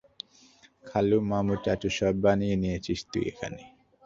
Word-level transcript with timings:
খালা, 0.85 1.17
মামু, 1.29 1.55
চাচু 1.63 1.89
সব 1.97 2.13
বানিয়ে 2.23 2.55
নিয়েছিস 2.61 2.99
তুই 3.11 3.23
এখানে। 3.31 3.61